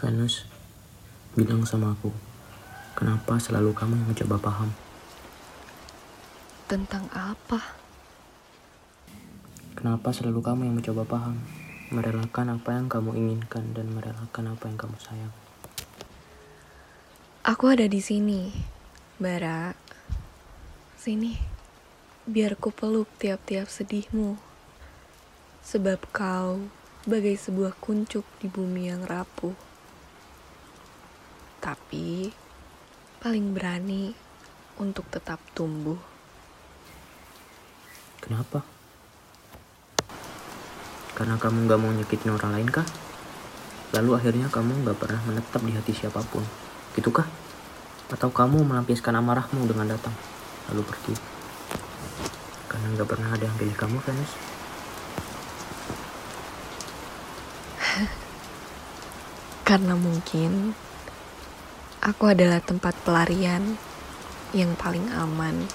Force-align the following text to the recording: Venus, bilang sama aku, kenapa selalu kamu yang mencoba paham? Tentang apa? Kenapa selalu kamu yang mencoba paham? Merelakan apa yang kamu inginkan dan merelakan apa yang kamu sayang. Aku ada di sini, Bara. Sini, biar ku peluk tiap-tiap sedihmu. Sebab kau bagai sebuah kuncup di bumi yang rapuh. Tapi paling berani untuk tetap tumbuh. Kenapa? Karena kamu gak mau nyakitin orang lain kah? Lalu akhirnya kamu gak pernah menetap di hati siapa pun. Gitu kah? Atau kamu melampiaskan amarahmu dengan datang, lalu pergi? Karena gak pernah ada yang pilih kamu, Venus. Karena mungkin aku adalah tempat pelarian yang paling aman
Venus, 0.00 0.48
bilang 1.36 1.68
sama 1.68 1.92
aku, 1.92 2.08
kenapa 2.96 3.36
selalu 3.36 3.76
kamu 3.76 4.00
yang 4.00 4.08
mencoba 4.08 4.36
paham? 4.40 4.72
Tentang 6.64 7.04
apa? 7.12 7.60
Kenapa 9.76 10.08
selalu 10.16 10.40
kamu 10.40 10.60
yang 10.64 10.76
mencoba 10.80 11.04
paham? 11.04 11.36
Merelakan 11.92 12.56
apa 12.56 12.80
yang 12.80 12.88
kamu 12.88 13.12
inginkan 13.12 13.76
dan 13.76 13.92
merelakan 13.92 14.56
apa 14.56 14.64
yang 14.72 14.78
kamu 14.80 14.96
sayang. 15.04 15.34
Aku 17.44 17.68
ada 17.68 17.84
di 17.84 18.00
sini, 18.00 18.56
Bara. 19.20 19.76
Sini, 20.96 21.36
biar 22.24 22.56
ku 22.56 22.72
peluk 22.72 23.12
tiap-tiap 23.20 23.68
sedihmu. 23.68 24.40
Sebab 25.60 26.08
kau 26.08 26.72
bagai 27.04 27.36
sebuah 27.36 27.76
kuncup 27.76 28.24
di 28.40 28.48
bumi 28.48 28.88
yang 28.88 29.04
rapuh. 29.04 29.68
Tapi 31.70 32.26
paling 33.22 33.54
berani 33.54 34.10
untuk 34.82 35.06
tetap 35.06 35.38
tumbuh. 35.54 35.94
Kenapa? 38.18 38.66
Karena 41.14 41.38
kamu 41.38 41.70
gak 41.70 41.78
mau 41.78 41.94
nyakitin 41.94 42.34
orang 42.34 42.58
lain 42.58 42.66
kah? 42.74 42.82
Lalu 43.94 44.18
akhirnya 44.18 44.50
kamu 44.50 44.82
gak 44.82 44.98
pernah 44.98 45.22
menetap 45.30 45.62
di 45.62 45.70
hati 45.70 45.94
siapa 45.94 46.18
pun. 46.26 46.42
Gitu 46.98 47.14
kah? 47.14 47.30
Atau 48.10 48.34
kamu 48.34 48.66
melampiaskan 48.66 49.22
amarahmu 49.22 49.62
dengan 49.70 49.94
datang, 49.94 50.18
lalu 50.74 50.82
pergi? 50.90 51.14
Karena 52.66 52.98
gak 52.98 53.14
pernah 53.14 53.30
ada 53.30 53.46
yang 53.46 53.54
pilih 53.54 53.78
kamu, 53.78 54.02
Venus. 54.02 54.32
Karena 59.70 59.94
mungkin 59.94 60.74
aku 62.00 62.32
adalah 62.32 62.64
tempat 62.64 62.96
pelarian 63.04 63.76
yang 64.56 64.72
paling 64.80 65.04
aman 65.12 65.68